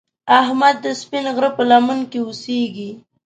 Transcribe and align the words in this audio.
احمد 0.39 0.75
د 0.85 0.87
سپین 1.01 1.25
غر 1.35 1.45
په 1.57 1.63
لمنه 1.69 2.05
کې 2.11 2.19
اوسږي. 2.23 2.91